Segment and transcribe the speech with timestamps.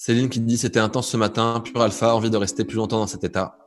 [0.00, 3.08] Céline qui dit c'était intense ce matin, pur alpha, envie de rester plus longtemps dans
[3.08, 3.58] cet état.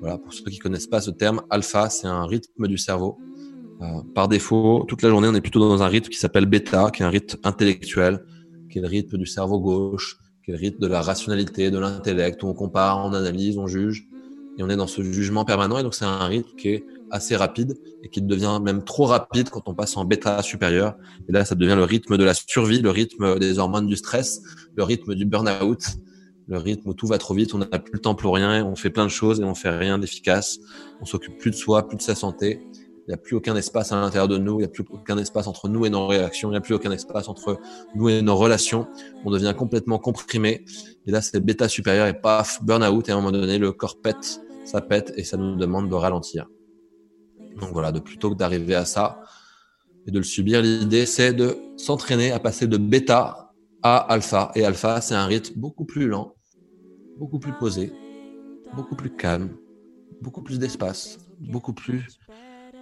[0.00, 3.18] Voilà, pour ceux qui connaissent pas ce terme, alpha, c'est un rythme du cerveau.
[3.82, 6.90] Euh, par défaut, toute la journée, on est plutôt dans un rythme qui s'appelle bêta,
[6.90, 8.24] qui est un rythme intellectuel,
[8.70, 11.78] qui est le rythme du cerveau gauche, qui est le rythme de la rationalité, de
[11.78, 14.08] l'intellect, où on compare, on analyse, on juge,
[14.56, 15.76] et on est dans ce jugement permanent.
[15.76, 19.50] Et donc, c'est un rythme qui est assez rapide et qui devient même trop rapide
[19.50, 20.96] quand on passe en bêta supérieur.
[21.28, 24.42] Et là, ça devient le rythme de la survie, le rythme des hormones du stress,
[24.74, 25.82] le rythme du burn-out,
[26.48, 28.76] le rythme où tout va trop vite, on n'a plus le temps pour rien, on
[28.76, 30.58] fait plein de choses et on fait rien d'efficace.
[31.00, 32.60] On s'occupe plus de soi, plus de sa santé.
[33.08, 35.16] Il n'y a plus aucun espace à l'intérieur de nous, il n'y a plus aucun
[35.16, 37.60] espace entre nous et nos réactions, il n'y a plus aucun espace entre
[37.94, 38.88] nous et nos relations.
[39.24, 40.64] On devient complètement comprimé.
[41.06, 43.08] Et là, c'est bêta supérieur et paf, burn-out.
[43.08, 45.94] Et à un moment donné, le corps pète, ça pète et ça nous demande de
[45.94, 46.48] ralentir.
[47.60, 49.20] Donc voilà, de plutôt que d'arriver à ça
[50.06, 53.50] et de le subir, l'idée c'est de s'entraîner à passer de bêta
[53.82, 54.52] à alpha.
[54.54, 56.34] Et alpha, c'est un rythme beaucoup plus lent,
[57.18, 57.92] beaucoup plus posé,
[58.74, 59.50] beaucoup plus calme,
[60.20, 62.06] beaucoup plus d'espace, beaucoup plus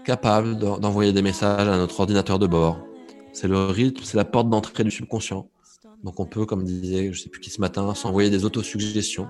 [0.04, 2.78] capable d'envoyer des messages à notre ordinateur de bord.
[3.32, 5.48] C'est le rythme, c'est la porte d'entrée du subconscient.
[6.04, 9.28] Donc on peut, comme disait, je sais plus qui ce matin, s'envoyer des autosuggestions.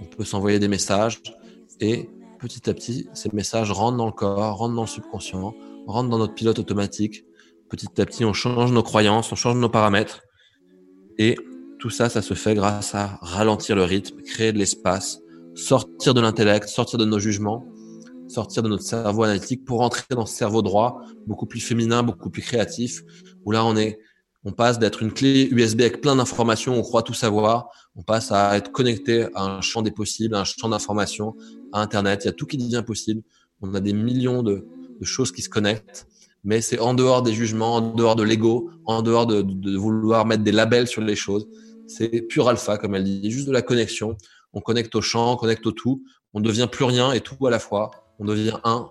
[0.00, 1.20] On peut s'envoyer des messages
[1.80, 2.08] et
[2.44, 5.54] petit à petit, ces messages rentrent dans le corps, rentrent dans le subconscient,
[5.86, 7.24] rentrent dans notre pilote automatique.
[7.70, 10.20] Petit à petit, on change nos croyances, on change nos paramètres.
[11.18, 11.36] Et
[11.78, 15.20] tout ça, ça se fait grâce à ralentir le rythme, créer de l'espace,
[15.54, 17.64] sortir de l'intellect, sortir de nos jugements,
[18.28, 22.30] sortir de notre cerveau analytique pour rentrer dans ce cerveau droit, beaucoup plus féminin, beaucoup
[22.30, 23.02] plus créatif,
[23.44, 23.98] où là, on est
[24.44, 28.30] on passe d'être une clé USB avec plein d'informations, on croit tout savoir, on passe
[28.30, 31.34] à être connecté à un champ des possibles, à un champ d'informations,
[31.72, 32.24] à Internet.
[32.24, 33.22] Il y a tout qui devient possible.
[33.62, 34.66] On a des millions de,
[35.02, 36.06] choses qui se connectent,
[36.44, 40.42] mais c'est en dehors des jugements, en dehors de l'ego, en dehors de, vouloir mettre
[40.42, 41.46] des labels sur les choses.
[41.86, 44.16] C'est pur alpha, comme elle dit, juste de la connexion.
[44.52, 46.04] On connecte au champ, on connecte au tout.
[46.32, 47.90] On devient plus rien et tout à la fois.
[48.18, 48.88] On devient un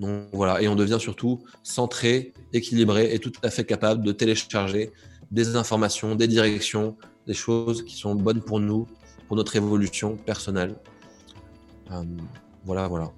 [0.00, 4.92] donc voilà, et on devient surtout centré, équilibré et tout à fait capable de télécharger
[5.30, 8.88] des informations, des directions, des choses qui sont bonnes pour nous,
[9.28, 10.74] pour notre évolution personnelle.
[11.92, 12.02] Euh,
[12.64, 13.12] voilà, voilà.